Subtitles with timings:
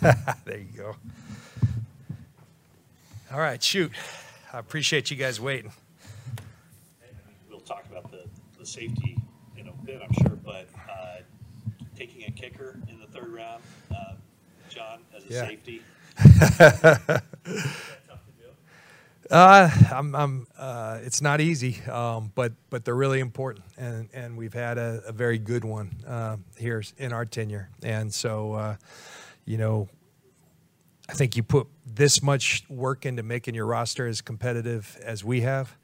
[0.44, 0.96] there you go.
[3.32, 3.92] All right, shoot.
[4.52, 5.72] I appreciate you guys waiting.
[7.50, 8.24] We'll talk about the,
[8.58, 9.18] the safety
[9.56, 11.16] in a bit, I'm sure, but uh,
[11.96, 14.14] taking a kicker in the third round, uh,
[14.70, 15.46] John, as a Yeah.
[15.46, 15.82] safety.
[19.30, 24.38] Uh, I'm, I'm, uh, it's not easy, um, but but they're really important, and and
[24.38, 28.76] we've had a, a very good one uh, here in our tenure, and so, uh,
[29.44, 29.86] you know,
[31.08, 35.40] I think you put this much work into making your roster as competitive as we
[35.40, 35.74] have,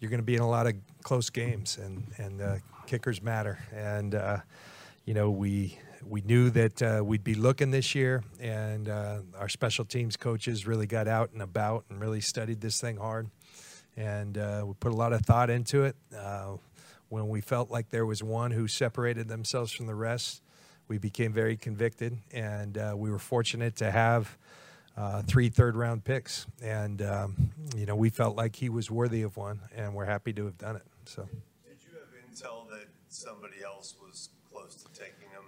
[0.00, 3.58] you're going to be in a lot of close games, and and uh, kickers matter,
[3.72, 4.38] and uh,
[5.04, 9.48] you know we we knew that uh, we'd be looking this year, and uh, our
[9.48, 13.28] special teams coaches really got out and about and really studied this thing hard,
[13.96, 15.96] and uh, we put a lot of thought into it.
[16.16, 16.56] Uh,
[17.10, 20.42] when we felt like there was one who separated themselves from the rest,
[20.90, 24.36] we became very convicted, and uh, we were fortunate to have
[24.96, 29.22] uh, three third round picks, and um, you know we felt like he was worthy
[29.22, 30.82] of one, and we're happy to have done it.
[31.04, 31.28] So.
[31.64, 35.44] Did you have intel that somebody else was close to taking him?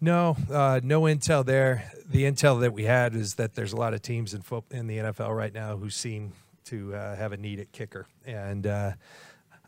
[0.00, 1.88] No, uh, no intel there.
[2.04, 4.88] The intel that we had is that there's a lot of teams in fo- in
[4.88, 6.32] the NFL right now who seem
[6.64, 8.92] to uh, have a need at kicker, and uh,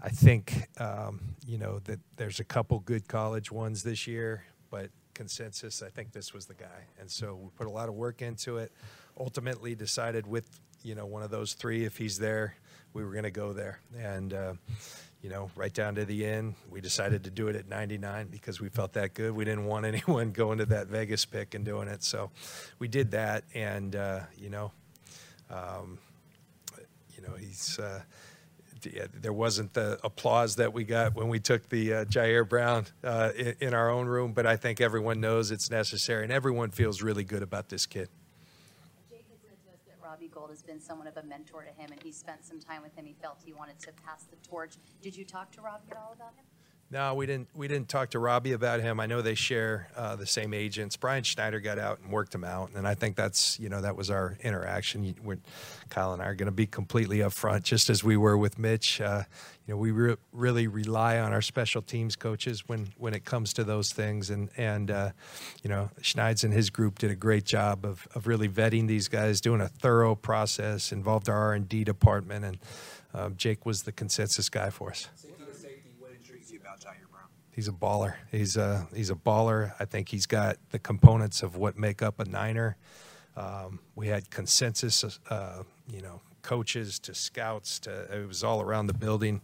[0.03, 4.91] I think um, you know that there's a couple good college ones this year, but
[5.15, 8.23] consensus, I think this was the guy, and so we put a lot of work
[8.23, 8.73] into it.
[9.19, 12.57] Ultimately, decided with you know one of those three, if he's there,
[12.93, 14.33] we were going to go there, and.
[14.33, 14.55] Uh,
[15.23, 18.61] you know, right down to the end, we decided to do it at 99 because
[18.61, 19.33] we felt that good.
[19.33, 22.31] We didn't want anyone going to that Vegas pick and doing it, so
[22.79, 23.45] we did that.
[23.55, 24.71] And uh, you know,
[25.49, 25.99] um,
[27.17, 27.79] you know, he's.
[27.79, 28.03] Uh,
[29.21, 33.31] there wasn't the applause that we got when we took the uh, Ji'Ayir Brown uh,
[33.37, 37.03] in, in our own room, but I think everyone knows it's necessary, and everyone feels
[37.03, 38.09] really good about this kid.
[39.11, 41.71] Jake had said to us that Robbie Gould has been somewhat of a mentor to
[41.81, 43.05] him, and he spent some time with him.
[43.07, 44.75] He felt he wanted to pass the torch.
[45.03, 46.45] Did you talk to Robbie at all about him?
[46.95, 47.49] No, we didn't.
[47.57, 49.01] We didn't talk to Robbie about him.
[49.01, 50.97] I know they share uh, the same agents.
[50.97, 53.97] Brian Schneider got out and worked him out, and I think that's you know that
[53.97, 55.13] was our interaction.
[55.25, 55.39] We're,
[55.91, 59.01] Kyle and I are going to be completely upfront, just as we were with Mitch.
[59.01, 59.25] Uh,
[59.67, 63.53] you know, we re- really rely on our special teams coaches when when it comes
[63.55, 65.11] to those things, and and uh,
[65.65, 69.09] you know, Schneids and his group did a great job of of really vetting these
[69.09, 72.59] guys, doing a thorough process, involved our R and D department, and
[73.13, 75.09] um, Jake was the consensus guy for us.
[77.55, 78.15] He's a baller.
[78.33, 79.75] He's a he's a baller.
[79.79, 82.77] I think he's got the components of what make up a Niner.
[83.37, 88.89] Um, we had consensus, uh, you know, coaches to scouts to it was all around
[88.89, 89.41] the building.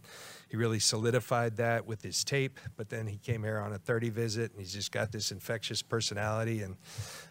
[0.49, 4.09] He really solidified that with his tape, but then he came here on a 30
[4.09, 6.75] visit, and he's just got this infectious personality, and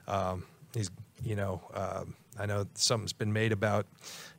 [0.09, 0.91] um, he's
[1.23, 3.87] you know um, I know something's been made about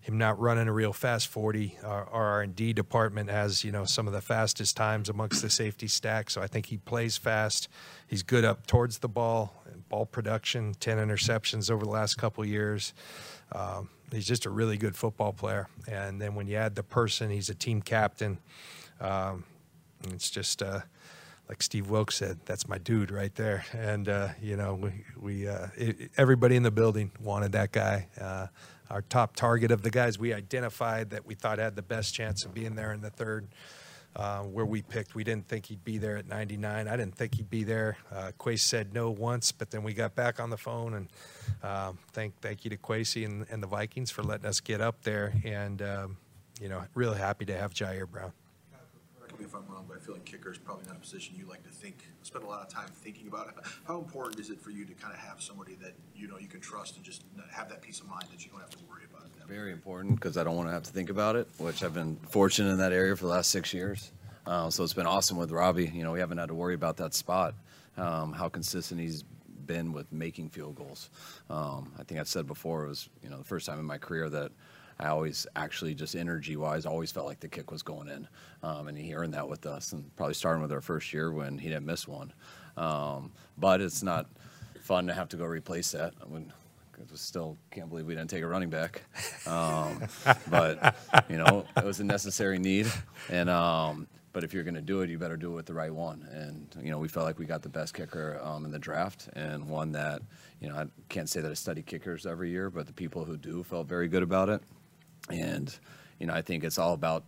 [0.01, 1.77] him not running a real fast 40.
[1.83, 5.87] Our our R&D department has you know some of the fastest times amongst the safety
[5.87, 7.69] stack, so I think he plays fast.
[8.07, 9.53] He's good up towards the ball,
[9.89, 12.93] ball production, 10 interceptions over the last couple years.
[13.53, 17.29] Um, he's just a really good football player, and then when you add the person,
[17.29, 18.39] he's a team captain.
[18.99, 19.45] Um,
[20.09, 20.81] it's just uh,
[21.51, 23.65] like Steve Wilks said, that's my dude right there.
[23.73, 28.07] And uh, you know, we, we uh, it, everybody in the building wanted that guy.
[28.19, 28.47] Uh,
[28.91, 32.45] our top target of the guys we identified that we thought had the best chance
[32.45, 33.47] of being there in the third.
[34.13, 36.85] Uh, where we picked, we didn't think he'd be there at 99.
[36.85, 37.95] I didn't think he'd be there.
[38.13, 41.07] Uh, said no once, but then we got back on the phone and
[41.63, 45.01] um, thank thank you to Kwesi and, and the Vikings for letting us get up
[45.03, 45.33] there.
[45.45, 46.17] And um,
[46.59, 48.33] you know, really happy to have Ji'Ayir Brown.
[49.41, 51.47] Me if I'm wrong, but I feel like kicker is probably not a position you
[51.47, 53.53] like to think, spend a lot of time thinking about.
[53.87, 56.47] How important is it for you to kind of have somebody that you know you
[56.47, 59.03] can trust and just have that peace of mind that you don't have to worry
[59.09, 59.27] about?
[59.47, 62.15] Very important because I don't want to have to think about it, which I've been
[62.29, 64.11] fortunate in that area for the last six years.
[64.45, 65.91] Uh, so it's been awesome with Robbie.
[65.93, 67.53] You know, we haven't had to worry about that spot.
[67.97, 69.23] Um, how consistent he's
[69.65, 71.09] been with making field goals.
[71.49, 73.97] Um, I think I've said before it was you know the first time in my
[73.97, 74.51] career that
[75.01, 78.27] I always actually just energy wise always felt like the kick was going in,
[78.61, 79.93] um, and he earned that with us.
[79.93, 82.31] And probably starting with our first year when he didn't miss one.
[82.77, 84.27] Um, but it's not
[84.79, 86.13] fun to have to go replace that.
[86.23, 86.53] I mean,
[86.99, 89.01] I still can't believe we didn't take a running back.
[89.47, 90.03] Um,
[90.49, 90.95] but
[91.29, 92.85] you know, it was a necessary need,
[93.29, 95.73] and um, but if you're going to do it, you better do it with the
[95.73, 96.27] right one.
[96.31, 99.29] And you know, we felt like we got the best kicker um, in the draft,
[99.33, 100.21] and one that
[100.59, 103.35] you know I can't say that I study kickers every year, but the people who
[103.35, 104.61] do felt very good about it.
[105.39, 105.75] And
[106.19, 107.23] you know, I think it's all about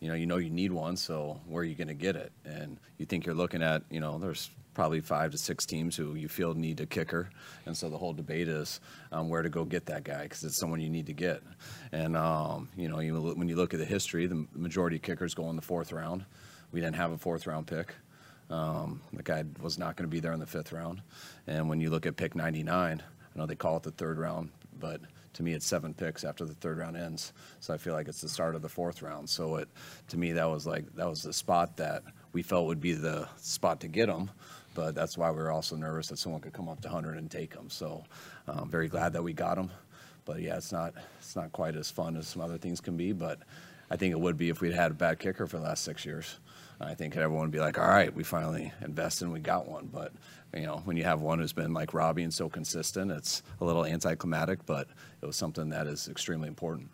[0.00, 2.32] you know, you know you need one, so where are you going to get it?
[2.44, 6.14] And you think you're looking at, you know, there's probably five to six teams who
[6.14, 7.30] you feel need a kicker,
[7.66, 10.58] and so the whole debate is um, where to go get that guy because it's
[10.58, 11.42] someone you need to get.
[11.90, 15.34] And um, you know, you, when you look at the history, the majority of kickers
[15.34, 16.24] go in the fourth round.
[16.70, 17.94] We didn't have a fourth round pick.
[18.50, 21.02] Um, the guy was not going to be there in the fifth round.
[21.46, 24.50] And when you look at pick 99, I know they call it the third round,
[24.78, 25.00] but
[25.38, 27.32] to me, it's seven picks after the third round ends.
[27.60, 29.30] So I feel like it's the start of the fourth round.
[29.30, 29.68] So it,
[30.08, 32.02] to me, that was like that was the spot that
[32.32, 34.32] we felt would be the spot to get them.
[34.74, 37.30] But that's why we were also nervous that someone could come up to 100 and
[37.30, 37.70] take them.
[37.70, 38.02] So
[38.48, 39.70] I'm um, very glad that we got them.
[40.24, 43.12] But yeah, it's not it's not quite as fun as some other things can be.
[43.12, 43.38] But
[43.92, 46.04] I think it would be if we'd had a bad kicker for the last six
[46.04, 46.40] years.
[46.80, 49.88] I think everyone would be like, all right, we finally invested and we got one.
[49.92, 50.12] But
[50.54, 53.64] you know, when you have one who's been like Robbie and so consistent, it's a
[53.64, 54.88] little anticlimactic, but
[55.20, 56.88] it was something that is extremely important.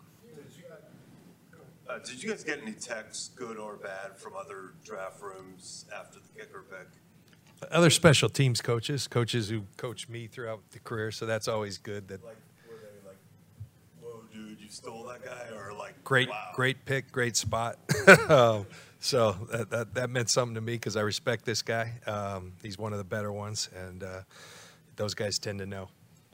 [1.87, 6.19] Uh, did you guys get any texts, good or bad, from other draft rooms after
[6.19, 6.87] the kicker pick?
[7.71, 12.07] Other special teams coaches, coaches who coached me throughout the career, so that's always good.
[12.07, 12.35] That like,
[12.67, 13.17] were they like,
[14.01, 16.51] "Whoa, dude, you stole that guy," or like, great, wow.
[16.53, 17.77] great pick, great spot.
[19.05, 21.93] so that, that, that, meant something to me because I respect this guy.
[22.07, 24.21] Um, he's one of the better ones, and uh,
[24.95, 25.89] those guys tend to know.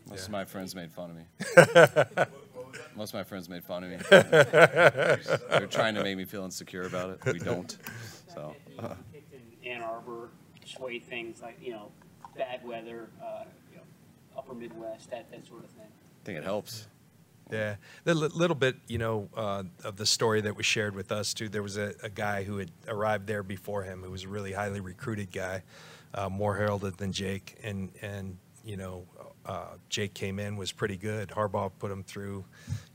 [0.08, 0.26] Most yeah.
[0.26, 2.26] of my friends made fun of me.
[2.96, 3.98] Most of my friends made fun of me.
[4.10, 7.34] They're trying to make me feel insecure about it.
[7.34, 7.78] We don't.
[8.34, 8.56] So.
[8.80, 8.96] Uh.
[9.66, 10.30] Ann Arbor,
[10.66, 11.92] sway things like you know,
[12.38, 13.84] bad weather, uh, you know,
[14.38, 15.88] upper Midwest, that that sort of thing.
[15.88, 16.88] I think it helps.
[17.52, 17.76] Yeah,
[18.06, 21.50] a little bit, you know, uh, of the story that was shared with us too.
[21.50, 24.54] There was a, a, guy who had arrived there before him, who was a really
[24.54, 25.64] highly recruited guy,
[26.14, 29.06] uh, more heralded than Jake, and and you know,
[29.46, 31.30] uh, Jake came in was pretty good.
[31.30, 32.46] Harbaugh put him through,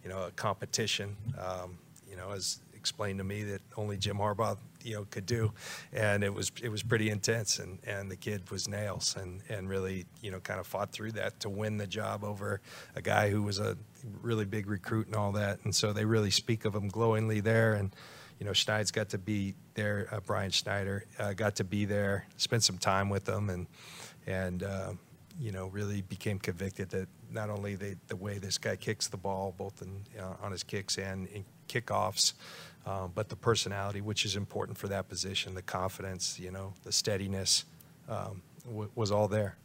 [0.02, 1.16] you know, a competition.
[1.38, 5.52] Um, you know, as explained to me that only Jim Harbaugh you know could do,
[5.92, 7.58] and it was it was pretty intense.
[7.58, 11.12] And, and the kid was nails, and and really you know kind of fought through
[11.12, 12.60] that to win the job over
[12.94, 13.76] a guy who was a
[14.22, 15.58] really big recruit and all that.
[15.64, 17.74] And so they really speak of him glowingly there.
[17.74, 17.94] And
[18.38, 20.06] you know Schneid's got to be there.
[20.12, 23.66] Uh, Brian Schneider uh, got to be there, spent some time with them, and
[24.28, 24.62] and.
[24.62, 24.92] Uh,
[25.38, 29.18] you know, really became convicted that not only the, the way this guy kicks the
[29.18, 32.32] ball, both in, uh, on his kicks and in kickoffs,
[32.86, 36.92] um, but the personality, which is important for that position, the confidence, you know, the
[36.92, 37.64] steadiness,
[38.08, 39.56] um, w- was all there.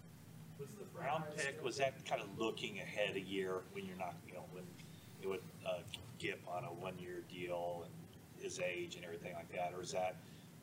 [0.59, 4.15] Was the round pick was that kind of looking ahead a year when you're not,
[4.27, 4.63] you know, when
[5.21, 5.79] it would uh,
[6.17, 10.15] Gipp on a one-year deal and his age and everything like that, or is that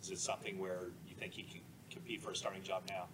[0.02, 3.06] is it something where you think he can compete for a starting job now?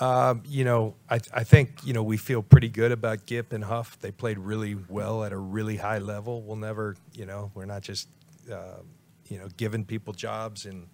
[0.00, 3.62] Um, you know, I, I, think you know we feel pretty good about Gipp and
[3.62, 3.98] Huff.
[4.00, 6.40] They played really well at a really high level.
[6.40, 8.08] We'll never, you know, we're not just
[8.50, 8.82] uh,
[9.28, 10.88] you know, giving people jobs, and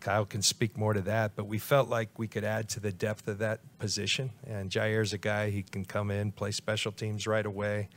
[0.00, 1.36] Kyle can speak more to that.
[1.36, 4.30] But we felt like we could add to the depth of that position.
[4.46, 7.88] And Ji'Ayir's a guy he can come in, play special teams right away,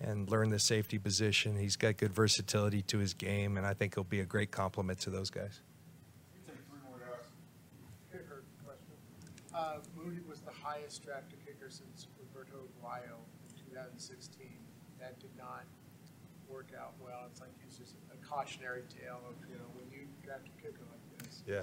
[0.00, 1.56] and learn the safety position.
[1.56, 5.00] He's got good versatility to his game, and I think he'll be a great complement
[5.00, 5.60] to those guys.
[9.54, 14.48] Uh, Moody was the highest drafted kicker since Roberto Aguayo in 2016.
[14.98, 15.64] That did not
[16.52, 17.26] work out well.
[17.30, 20.84] It's like he's just a cautionary tale of, you know, when you draft a kicker
[20.90, 21.42] like this.
[21.46, 21.62] Yeah.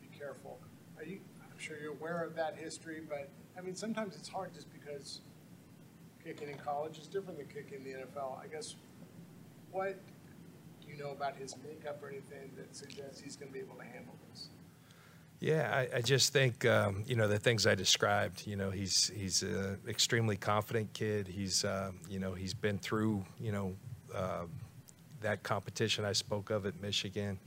[0.00, 0.58] Be careful.
[0.98, 4.52] Are you, I'm sure you're aware of that history, but I mean, sometimes it's hard
[4.54, 5.20] just because
[6.22, 8.38] kicking in college is different than kicking in the NFL.
[8.42, 8.76] I guess,
[9.70, 9.98] what
[10.80, 13.76] do you know about his makeup or anything that suggests he's going to be able
[13.76, 14.48] to handle this?
[15.38, 18.46] Yeah, I, I just think um, you know the things I described.
[18.46, 21.28] You know, he's he's an extremely confident kid.
[21.28, 23.74] He's uh, you know he's been through you know
[25.20, 27.38] that competition I spoke of at Michigan.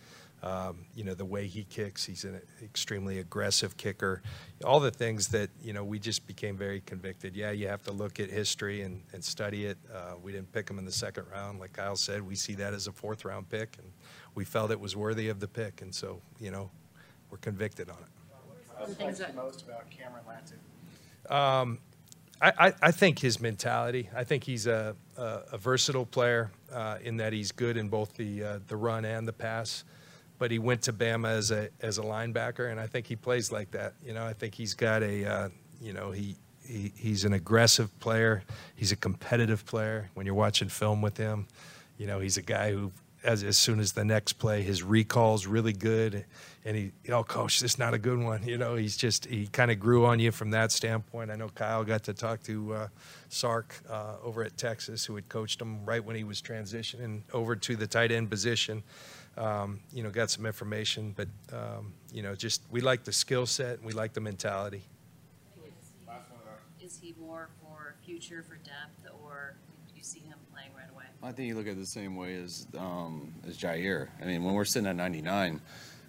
[0.42, 4.22] Um, you know the way he kicks, he's an extremely aggressive kicker.
[4.64, 7.36] All the things that you know, we just became very convicted.
[7.36, 9.78] Yeah, you have to look at history and, and study it.
[9.94, 12.22] Uh, we didn't pick him in the second round, like Kyle said.
[12.22, 13.92] We see that as a fourth round pick, and
[14.34, 16.72] we felt it was worthy of the pick, and so you know,
[17.30, 18.10] we're convicted on it.
[18.78, 21.36] What excites you most about Cameron Latu?
[21.36, 21.80] Um,
[22.42, 24.10] I, I, think his mentality.
[24.16, 28.14] I think he's a, a, a versatile player uh, in that he's good in both
[28.14, 29.84] the uh, the run and the pass.
[30.38, 33.52] But he went to Bama as a as a linebacker, and I think he plays
[33.52, 33.94] like that.
[34.06, 35.50] You know, I think he's got a uh,
[35.82, 38.44] you know he, he he's an aggressive player.
[38.74, 40.10] He's a competitive player.
[40.14, 41.48] When you're watching film with him,
[41.98, 42.94] you know he's a guy who
[43.24, 46.26] as, as soon as the next play, his recall's really good,
[46.66, 48.44] and he, oh, coach, this is not a good one.
[48.50, 51.30] You know, he's just he kind of grew on you from that standpoint.
[51.30, 52.88] I know Kyle got to talk to uh,
[53.30, 57.56] Sark uh, over at Texas, who had coached him right when he was transitioning over
[57.56, 58.82] to the tight end position.
[59.38, 63.46] Um, you know, got some information, but um, you know, just we like the skill
[63.46, 64.84] set and we like the mentality.
[66.82, 69.56] Is he more for future, for depth, or
[70.00, 71.04] you see him playing right away?
[71.22, 74.08] I think you look at it the same way as um, as Ji'Ayir.
[74.22, 75.62] I mean, when we're sitting at 99,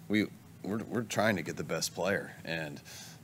[0.07, 0.27] we
[0.63, 2.79] we're, we're trying to get the best player, and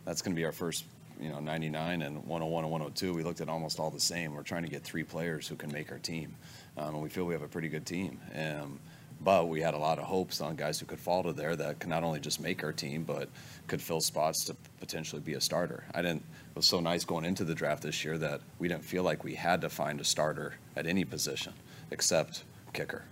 [0.05, 0.83] that's going to be our first.
[1.19, 3.11] You know, 99 and 101 and 102.
[3.11, 4.35] We looked at almost all the same.
[4.35, 6.35] We're trying to get three players who can make our team,
[6.77, 8.19] um, and we feel we have a pretty good team.
[8.35, 8.79] Um,
[9.21, 11.79] but we had a lot of hopes on guys who could fall to there that
[11.79, 13.29] could not only just make our team, but
[13.67, 15.83] could fill spots to potentially be a starter.
[15.93, 16.23] I didn't.
[16.51, 19.23] It was so nice going into the draft this year that we didn't feel like
[19.23, 21.53] we had to find a starter at any position
[21.91, 22.43] except
[22.73, 23.03] kicker.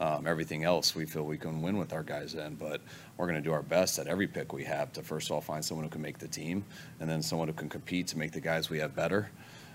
[0.00, 2.80] Um, everything else we feel we can win with our guys in, but
[3.18, 5.42] we're going to do our best at every pick we have to first of all
[5.42, 6.64] find someone who can make the team,
[7.00, 9.30] and then someone who can compete to make the guys we have better,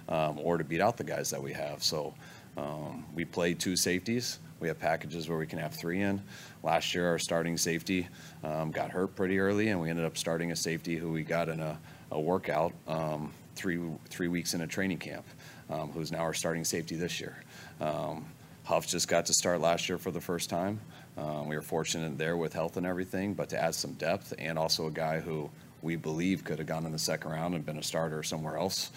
[0.09, 1.83] um, or to beat out the guys that we have.
[1.83, 2.15] So
[2.57, 4.39] um, we played two safeties.
[4.59, 6.21] We have packages where we can have three in.
[6.63, 8.07] Last year, our starting safety
[8.43, 11.49] um, got hurt pretty early, and we ended up starting a safety who we got
[11.49, 11.77] in a,
[12.11, 15.25] a workout um, three three weeks in a training camp,
[15.69, 17.35] um, who's now our starting safety this year.
[17.81, 18.25] Um,
[18.63, 20.79] Huff just got to start last year for the first time.
[21.17, 24.57] Um, we were fortunate there with health and everything, but to add some depth and
[24.57, 25.49] also a guy who
[25.81, 28.91] we believe could have gone in the second round and been a starter somewhere else.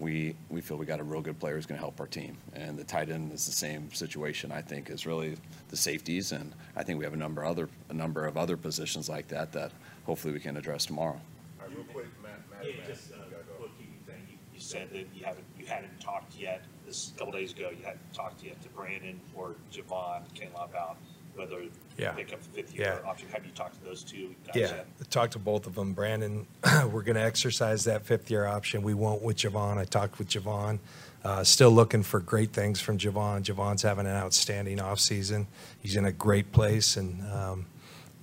[0.00, 2.36] We, we feel we got a real good player who's going to help our team.
[2.54, 5.36] And the tight end is the same situation, I think, is really
[5.70, 6.30] the safeties.
[6.32, 9.50] And I think we have a number, other, a number of other positions like that
[9.52, 9.72] that
[10.06, 11.20] hopefully we can address tomorrow.
[11.60, 13.52] All right, real quick, Matt, Matt, Yeah, Matt, just uh, you a gotta go.
[13.58, 14.22] bookkeeping thing.
[14.30, 17.70] You- You said that you haven't, you hadn't talked yet, this, a couple days ago,
[17.70, 20.96] you hadn't talked yet to Brandon or Javon Kinlaw about
[21.38, 21.62] whether
[21.96, 22.12] Yeah.
[22.12, 23.08] pick up the fifth year Yeah.
[23.08, 23.28] option.
[23.30, 24.86] Have you talked to those two guys Yeah, yet?
[25.00, 25.92] I talked to both of them.
[25.94, 26.46] Brandon,
[26.90, 28.82] we're going to exercise that fifth year option.
[28.82, 29.78] We won't with Javon.
[29.78, 30.78] I talked with Javon.
[31.24, 33.42] Uh, still looking for great things from Javon.
[33.42, 35.46] Javon's having an outstanding offseason.
[35.80, 37.66] He's in a great place, and um,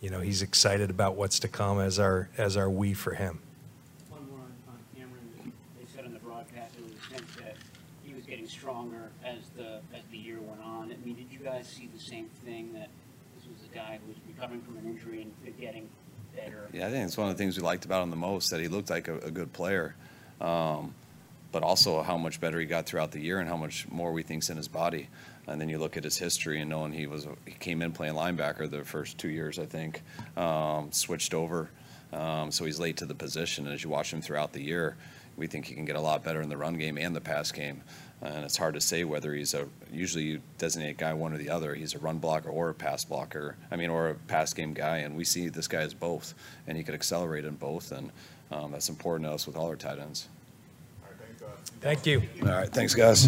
[0.01, 3.39] you know he's excited about what's to come as our as our we for him.
[4.09, 5.51] One more on, on Cameron.
[5.77, 7.55] They said on the broadcast it was a sense that
[8.05, 10.93] he was getting stronger as the as the year went on.
[10.93, 13.04] I mean, did you guys see the same thing that this was a
[13.75, 15.89] guy recovering from an injury and getting
[16.35, 16.69] better?
[16.73, 18.61] Yeah, I think it's one of the things we liked about him the most that
[18.61, 19.95] he looked like a, a good player,
[20.39, 20.95] um,
[21.51, 24.23] but also how much better he got throughout the year and how much more we
[24.23, 25.09] think's in his body.
[25.47, 28.15] And then you look at his history and knowing he was he came in playing
[28.15, 30.01] linebacker the first two years, I think,
[30.35, 31.69] um, switched over,
[32.15, 33.65] um, so he's late to the position.
[33.65, 34.95] And as you watch him throughout the year,
[35.37, 37.51] we think he can get a lot better in the run game and the pass
[37.51, 37.81] game.
[38.21, 41.37] And it's hard to say whether he's a usually you designate a guy one or
[41.37, 41.75] the other.
[41.75, 43.57] He's a run blocker or a pass blocker.
[43.69, 44.99] I mean, or a pass game guy.
[44.99, 46.33] And we see this guy as both,
[46.67, 47.91] and he could accelerate in both.
[47.91, 48.11] And
[48.51, 50.29] um, that's important to us with all our tight ends.
[51.03, 51.19] All right,
[51.81, 52.23] thank Thank you.
[52.41, 53.27] All right, thanks, guys.